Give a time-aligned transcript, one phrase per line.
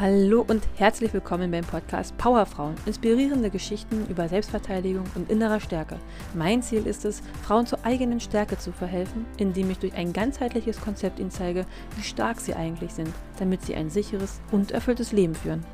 [0.00, 2.74] Hallo und herzlich willkommen beim Podcast Powerfrauen.
[2.84, 6.00] Inspirierende Geschichten über Selbstverteidigung und innerer Stärke.
[6.34, 10.80] Mein Ziel ist es, Frauen zur eigenen Stärke zu verhelfen, indem ich durch ein ganzheitliches
[10.80, 15.36] Konzept ihnen zeige, wie stark sie eigentlich sind, damit sie ein sicheres und erfülltes Leben
[15.36, 15.64] führen.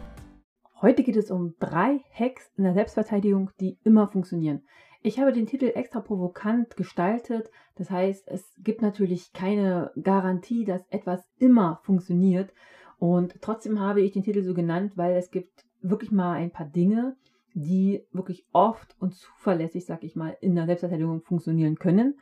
[0.82, 4.62] Heute geht es um drei Hacks in der Selbstverteidigung, die immer funktionieren.
[5.00, 7.50] Ich habe den Titel extra provokant gestaltet.
[7.76, 12.52] Das heißt, es gibt natürlich keine Garantie, dass etwas immer funktioniert.
[13.00, 16.66] Und trotzdem habe ich den Titel so genannt, weil es gibt wirklich mal ein paar
[16.66, 17.16] Dinge,
[17.54, 22.18] die wirklich oft und zuverlässig, sag ich mal, in der Selbstverteidigung funktionieren können.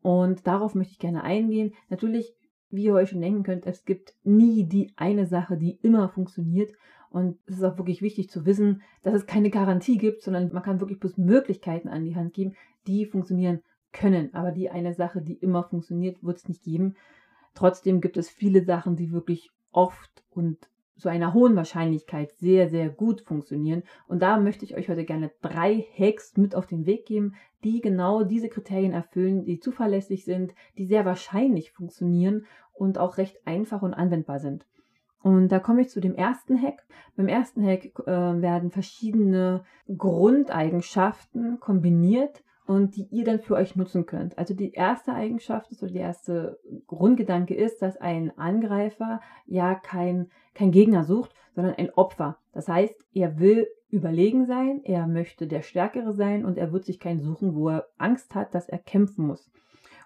[0.00, 1.74] Und darauf möchte ich gerne eingehen.
[1.90, 2.34] Natürlich,
[2.70, 6.72] wie ihr euch schon denken könnt, es gibt nie die eine Sache, die immer funktioniert.
[7.10, 10.62] Und es ist auch wirklich wichtig zu wissen, dass es keine Garantie gibt, sondern man
[10.62, 12.54] kann wirklich bloß Möglichkeiten an die Hand geben,
[12.86, 13.60] die funktionieren
[13.92, 14.32] können.
[14.32, 16.94] Aber die eine Sache, die immer funktioniert, wird es nicht geben.
[17.52, 22.88] Trotzdem gibt es viele Sachen, die wirklich oft und zu einer hohen Wahrscheinlichkeit sehr, sehr
[22.88, 23.82] gut funktionieren.
[24.06, 27.80] Und da möchte ich euch heute gerne drei Hacks mit auf den Weg geben, die
[27.80, 33.82] genau diese Kriterien erfüllen, die zuverlässig sind, die sehr wahrscheinlich funktionieren und auch recht einfach
[33.82, 34.64] und anwendbar sind.
[35.22, 36.84] Und da komme ich zu dem ersten Hack.
[37.16, 39.64] Beim ersten Hack äh, werden verschiedene
[39.96, 44.38] Grundeigenschaften kombiniert und die ihr dann für euch nutzen könnt.
[44.38, 50.30] Also die erste Eigenschaft ist oder der erste Grundgedanke ist, dass ein Angreifer ja kein,
[50.54, 52.38] kein Gegner sucht, sondern ein Opfer.
[52.52, 56.98] Das heißt, er will überlegen sein, er möchte der Stärkere sein und er wird sich
[56.98, 59.50] keinen suchen, wo er Angst hat, dass er kämpfen muss.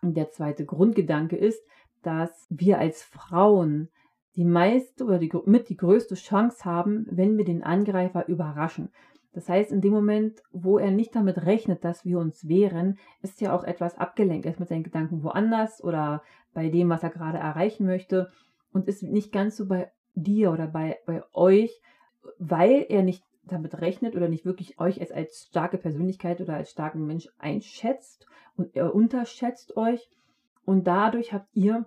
[0.03, 1.63] Und der zweite Grundgedanke ist,
[2.03, 3.89] dass wir als Frauen
[4.37, 8.91] die meiste oder die, mit die größte Chance haben, wenn wir den Angreifer überraschen.
[9.37, 13.43] Das heißt, in dem Moment, wo er nicht damit rechnet, dass wir uns wehren, ist
[13.43, 14.47] ja auch etwas abgelenkt.
[14.47, 16.23] Er ist mit seinen Gedanken woanders oder
[16.55, 18.31] bei dem, was er gerade erreichen möchte
[18.73, 21.83] und ist nicht ganz so bei dir oder bei, bei euch,
[22.39, 26.71] weil er nicht damit rechnet oder nicht wirklich euch als, als starke Persönlichkeit oder als
[26.71, 28.27] starken Mensch einschätzt
[28.57, 30.09] und er unterschätzt euch.
[30.65, 31.85] Und dadurch habt ihr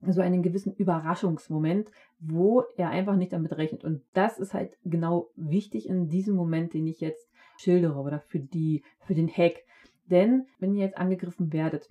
[0.00, 1.90] so einen gewissen Überraschungsmoment,
[2.20, 3.84] wo er einfach nicht damit rechnet.
[3.84, 8.40] Und das ist halt genau wichtig in diesem Moment, den ich jetzt schildere oder für
[8.40, 9.64] die, für den Hack.
[10.06, 11.88] Denn wenn ihr jetzt angegriffen werdet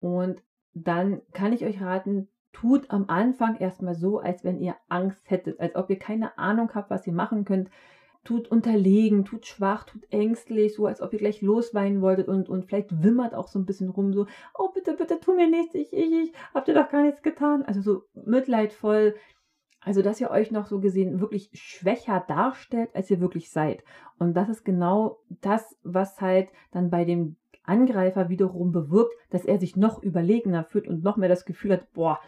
[0.00, 0.42] und
[0.74, 5.60] dann kann ich euch raten, tut am Anfang erstmal so, als wenn ihr Angst hättet,
[5.60, 7.70] als ob ihr keine Ahnung habt, was ihr machen könnt
[8.28, 12.66] tut unterlegen, tut schwach, tut ängstlich, so als ob ihr gleich losweinen wolltet und, und
[12.66, 14.26] vielleicht wimmert auch so ein bisschen rum, so,
[14.58, 17.62] oh bitte, bitte, tu mir nichts, ich, ich, ich, hab dir doch gar nichts getan.
[17.62, 19.14] Also so mitleidvoll,
[19.80, 23.84] also dass ihr euch noch so gesehen wirklich schwächer darstellt, als ihr wirklich seid.
[24.18, 29.58] Und das ist genau das, was halt dann bei dem Angreifer wiederum bewirkt, dass er
[29.58, 32.18] sich noch überlegener fühlt und noch mehr das Gefühl hat, boah,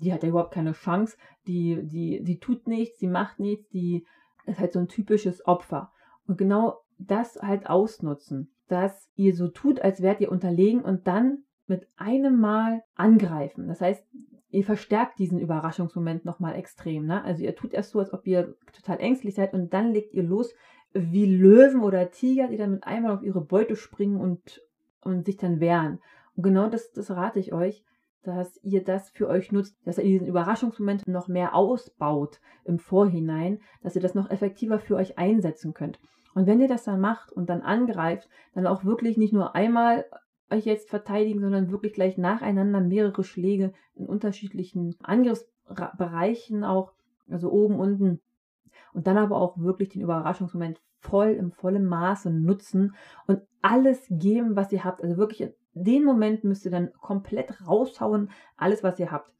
[0.00, 1.16] die hat ja überhaupt keine Chance,
[1.46, 4.06] die, die, die tut nichts, die macht nichts, die
[4.46, 5.92] ist halt so ein typisches Opfer.
[6.26, 11.44] Und genau das halt ausnutzen, dass ihr so tut, als wärt ihr unterlegen und dann
[11.66, 13.68] mit einem Mal angreifen.
[13.68, 14.04] Das heißt,
[14.54, 17.06] ihr verstärkt diesen Überraschungsmoment nochmal extrem.
[17.06, 17.22] Ne?
[17.24, 20.22] Also ihr tut erst so, als ob ihr total ängstlich seid und dann legt ihr
[20.22, 20.54] los
[20.92, 24.62] wie Löwen oder Tiger, die dann mit einmal auf ihre Beute springen und,
[25.00, 25.98] und sich dann wehren.
[26.36, 27.84] Und genau das, das rate ich euch,
[28.22, 33.60] dass ihr das für euch nutzt, dass ihr diesen Überraschungsmoment noch mehr ausbaut im Vorhinein,
[33.82, 35.98] dass ihr das noch effektiver für euch einsetzen könnt.
[36.34, 40.06] Und wenn ihr das dann macht und dann angreift, dann auch wirklich nicht nur einmal
[40.54, 46.92] euch jetzt verteidigen, sondern wirklich gleich nacheinander mehrere Schläge in unterschiedlichen Angriffsbereichen auch,
[47.28, 48.20] also oben, unten.
[48.92, 52.94] Und dann aber auch wirklich den Überraschungsmoment voll im vollen Maße nutzen
[53.26, 55.02] und alles geben, was ihr habt.
[55.02, 59.30] Also wirklich den Moment müsst ihr dann komplett raushauen, alles, was ihr habt.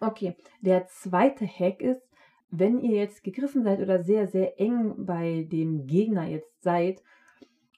[0.00, 2.02] Okay, der zweite Hack ist,
[2.50, 7.02] wenn ihr jetzt gegriffen seid oder sehr, sehr eng bei dem Gegner jetzt seid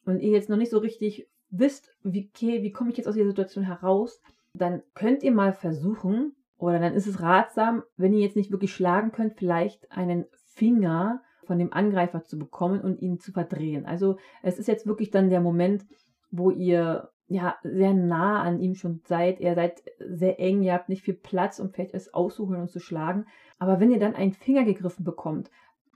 [0.05, 3.15] und ihr jetzt noch nicht so richtig wisst, wie, okay, wie komme ich jetzt aus
[3.15, 4.21] dieser Situation heraus,
[4.55, 8.75] dann könnt ihr mal versuchen, oder dann ist es ratsam, wenn ihr jetzt nicht wirklich
[8.75, 13.87] schlagen könnt, vielleicht einen Finger von dem Angreifer zu bekommen und ihn zu verdrehen.
[13.87, 15.87] Also es ist jetzt wirklich dann der Moment,
[16.31, 19.41] wo ihr ja sehr nah an ihm schon seid.
[19.41, 22.81] Ihr seid sehr eng, ihr habt nicht viel Platz, um vielleicht es auszuholen und zu
[22.81, 23.27] schlagen.
[23.59, 25.51] Aber wenn ihr dann einen Finger gegriffen bekommt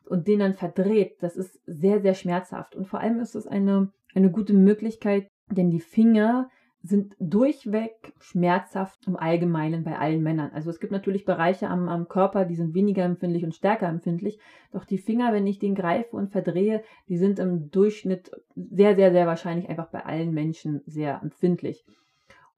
[0.07, 2.75] und den dann verdreht, das ist sehr, sehr schmerzhaft.
[2.75, 6.51] Und vor allem ist es eine, eine gute Möglichkeit, denn die Finger
[6.85, 10.51] sind durchweg schmerzhaft im Allgemeinen bei allen Männern.
[10.53, 14.39] Also es gibt natürlich Bereiche am, am Körper, die sind weniger empfindlich und stärker empfindlich.
[14.71, 19.13] Doch die Finger, wenn ich den greife und verdrehe, die sind im Durchschnitt sehr, sehr,
[19.13, 21.87] sehr wahrscheinlich einfach bei allen Menschen sehr empfindlich.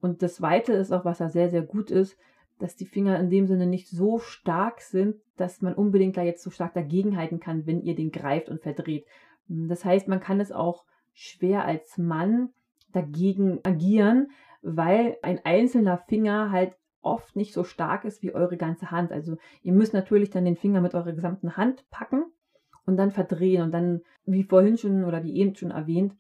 [0.00, 2.18] Und das Zweite ist auch, was da sehr, sehr gut ist,
[2.58, 6.42] dass die Finger in dem Sinne nicht so stark sind, dass man unbedingt da jetzt
[6.42, 9.06] so stark dagegenhalten kann, wenn ihr den greift und verdreht.
[9.46, 12.50] Das heißt, man kann es auch schwer als Mann
[12.92, 14.30] dagegen agieren,
[14.62, 19.12] weil ein einzelner Finger halt oft nicht so stark ist wie eure ganze Hand.
[19.12, 22.24] Also ihr müsst natürlich dann den Finger mit eurer gesamten Hand packen
[22.84, 26.14] und dann verdrehen und dann, wie vorhin schon oder wie eben schon erwähnt,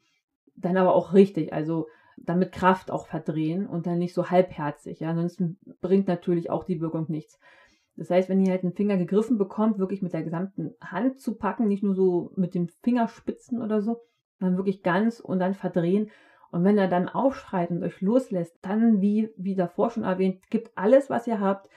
[0.54, 5.00] dann aber auch richtig, also dann mit Kraft auch verdrehen und dann nicht so halbherzig.
[5.00, 7.38] Ja, ansonsten bringt natürlich auch die Wirkung nichts.
[7.96, 11.36] Das heißt, wenn ihr halt einen Finger gegriffen bekommt, wirklich mit der gesamten Hand zu
[11.36, 14.02] packen, nicht nur so mit den Fingerspitzen oder so,
[14.38, 16.10] dann wirklich ganz und dann verdrehen.
[16.50, 20.76] Und wenn er dann aufschreit und euch loslässt, dann, wie, wie davor schon erwähnt, gibt
[20.76, 21.68] alles, was ihr habt,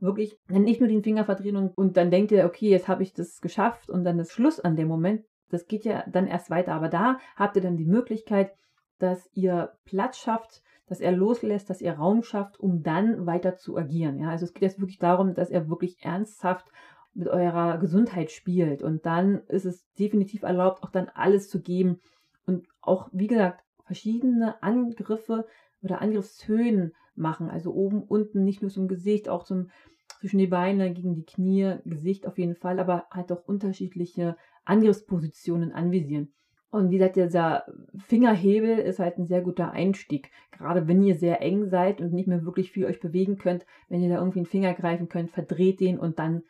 [0.00, 3.14] wirklich nicht nur den Finger verdrehen und, und dann denkt ihr, okay, jetzt habe ich
[3.14, 5.24] das geschafft und dann ist Schluss an dem Moment.
[5.48, 6.74] Das geht ja dann erst weiter.
[6.74, 8.52] Aber da habt ihr dann die Möglichkeit,
[8.98, 13.76] dass ihr Platz schafft, dass er loslässt, dass ihr Raum schafft, um dann weiter zu
[13.76, 14.18] agieren.
[14.18, 16.66] Ja, also es geht jetzt wirklich darum, dass er wirklich ernsthaft
[17.14, 18.82] mit eurer Gesundheit spielt.
[18.82, 22.00] Und dann ist es definitiv erlaubt, auch dann alles zu geben.
[22.46, 25.46] Und auch, wie gesagt, verschiedene Angriffe
[25.82, 27.50] oder Angriffshöhen machen.
[27.50, 29.70] Also oben, unten, nicht nur zum Gesicht, auch zum,
[30.20, 35.72] zwischen die Beine, gegen die Knie, Gesicht auf jeden Fall, aber halt auch unterschiedliche Angriffspositionen
[35.72, 36.32] anvisieren.
[36.70, 37.66] Und wie gesagt, dieser
[37.98, 40.30] Fingerhebel ist halt ein sehr guter Einstieg.
[40.52, 44.00] Gerade wenn ihr sehr eng seid und nicht mehr wirklich viel euch bewegen könnt, wenn
[44.00, 46.44] ihr da irgendwie einen Finger greifen könnt, verdreht den und dann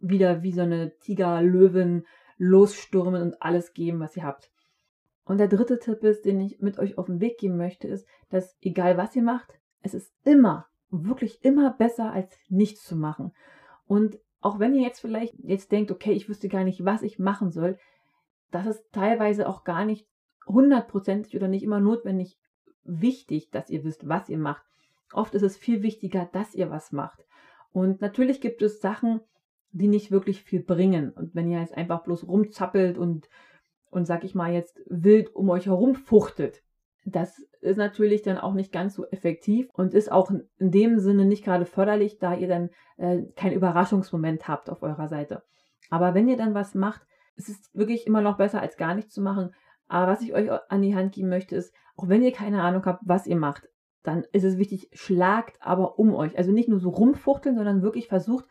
[0.00, 2.06] wieder wie so eine Tiger-Löwin
[2.38, 4.50] losstürmen und alles geben, was ihr habt.
[5.26, 8.06] Und der dritte Tipp ist, den ich mit euch auf den Weg geben möchte, ist,
[8.30, 9.52] dass egal was ihr macht,
[9.82, 13.32] es ist immer, wirklich immer besser als nichts zu machen.
[13.86, 17.18] Und auch wenn ihr jetzt vielleicht jetzt denkt, okay, ich wüsste gar nicht, was ich
[17.18, 17.76] machen soll,
[18.52, 20.06] das ist teilweise auch gar nicht
[20.46, 22.38] hundertprozentig oder nicht immer notwendig
[22.84, 24.64] wichtig, dass ihr wisst, was ihr macht.
[25.12, 27.26] Oft ist es viel wichtiger, dass ihr was macht.
[27.72, 29.20] Und natürlich gibt es Sachen,
[29.72, 31.10] die nicht wirklich viel bringen.
[31.10, 33.28] Und wenn ihr jetzt einfach bloß rumzappelt und,
[33.96, 36.62] und sag ich mal jetzt wild um euch herum fuchtelt,
[37.06, 41.24] das ist natürlich dann auch nicht ganz so effektiv und ist auch in dem Sinne
[41.24, 45.44] nicht gerade förderlich, da ihr dann äh, keinen Überraschungsmoment habt auf eurer Seite.
[45.88, 47.06] Aber wenn ihr dann was macht,
[47.36, 49.54] es ist wirklich immer noch besser, als gar nichts zu machen.
[49.88, 52.84] Aber was ich euch an die Hand geben möchte, ist, auch wenn ihr keine Ahnung
[52.84, 53.66] habt, was ihr macht,
[54.02, 56.36] dann ist es wichtig, schlagt aber um euch.
[56.36, 58.44] Also nicht nur so rumfuchteln, sondern wirklich versucht,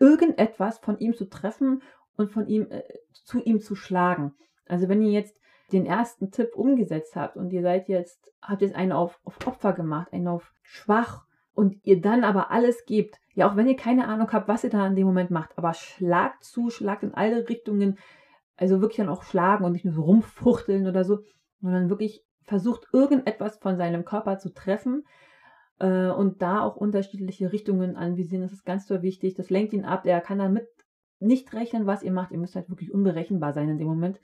[0.00, 1.82] irgendetwas von ihm zu treffen
[2.16, 4.34] und von ihm äh, zu ihm zu schlagen.
[4.68, 5.36] Also wenn ihr jetzt
[5.72, 9.72] den ersten Tipp umgesetzt habt und ihr seid jetzt, habt jetzt einen auf, auf Opfer
[9.72, 11.24] gemacht, einen auf schwach
[11.54, 14.70] und ihr dann aber alles gebt, ja, auch wenn ihr keine Ahnung habt, was ihr
[14.70, 17.98] da in dem Moment macht, aber schlagt zu, schlagt in alle Richtungen,
[18.56, 21.20] also wirklich dann auch schlagen und nicht nur so rumfuchteln oder so,
[21.60, 25.04] sondern wirklich versucht, irgendetwas von seinem Körper zu treffen
[25.78, 28.42] äh, und da auch unterschiedliche Richtungen anvisieren.
[28.42, 29.34] Das ist ganz so wichtig.
[29.34, 30.06] Das lenkt ihn ab.
[30.06, 30.66] Er kann damit
[31.20, 32.32] nicht rechnen, was ihr macht.
[32.32, 34.18] Ihr müsst halt wirklich unberechenbar sein in dem Moment.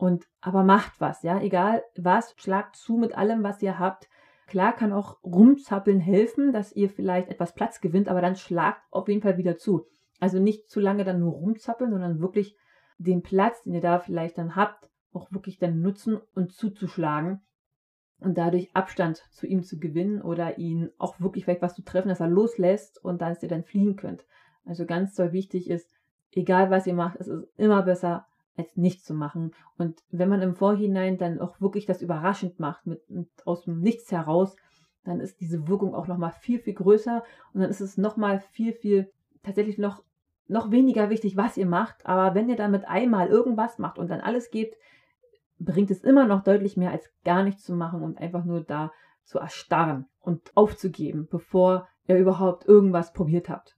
[0.00, 4.08] Und aber macht was, ja, egal was, schlagt zu mit allem, was ihr habt.
[4.46, 9.08] Klar kann auch rumzappeln helfen, dass ihr vielleicht etwas Platz gewinnt, aber dann schlagt auf
[9.08, 9.84] jeden Fall wieder zu.
[10.18, 12.56] Also nicht zu lange dann nur rumzappeln, sondern wirklich
[12.96, 17.42] den Platz, den ihr da vielleicht dann habt, auch wirklich dann nutzen und zuzuschlagen
[18.20, 22.08] und dadurch Abstand zu ihm zu gewinnen oder ihn auch wirklich vielleicht was zu treffen,
[22.08, 24.24] dass er loslässt und dass ihr dann fliehen könnt.
[24.64, 25.90] Also ganz toll wichtig ist,
[26.32, 28.24] egal was ihr macht, es ist immer besser
[28.60, 29.52] als nichts zu machen.
[29.78, 33.80] Und wenn man im Vorhinein dann auch wirklich das überraschend macht, mit, mit aus dem
[33.80, 34.56] Nichts heraus,
[35.04, 38.72] dann ist diese Wirkung auch nochmal viel, viel größer und dann ist es nochmal viel,
[38.72, 39.10] viel
[39.42, 40.02] tatsächlich noch
[40.50, 44.20] noch weniger wichtig, was ihr macht, aber wenn ihr damit einmal irgendwas macht und dann
[44.20, 44.76] alles gebt,
[45.60, 48.90] bringt es immer noch deutlich mehr als gar nichts zu machen und einfach nur da
[49.22, 53.76] zu erstarren und aufzugeben, bevor ihr überhaupt irgendwas probiert habt.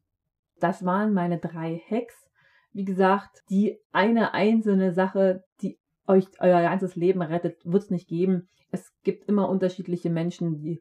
[0.60, 2.30] Das waren meine drei Hacks.
[2.72, 8.08] Wie gesagt, die eine einzelne Sache, die euch euer ganzes Leben rettet, wird es nicht
[8.08, 8.48] geben.
[8.70, 10.80] Es gibt immer unterschiedliche Menschen, die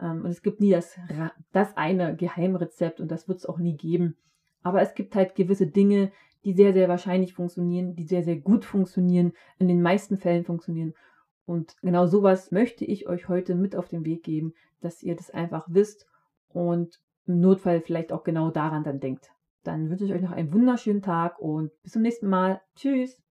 [0.00, 0.98] ähm, und es gibt nie das,
[1.52, 4.16] das eine Geheimrezept und das wird es auch nie geben.
[4.62, 6.12] Aber es gibt halt gewisse Dinge,
[6.44, 10.94] die sehr, sehr wahrscheinlich funktionieren, die sehr, sehr gut funktionieren, in den meisten Fällen funktionieren.
[11.46, 15.30] Und genau sowas möchte ich euch heute mit auf den Weg geben, dass ihr das
[15.30, 16.06] einfach wisst
[16.48, 19.30] und im Notfall vielleicht auch genau daran dann denkt.
[19.64, 22.60] Dann wünsche ich euch noch einen wunderschönen Tag und bis zum nächsten Mal.
[22.76, 23.23] Tschüss!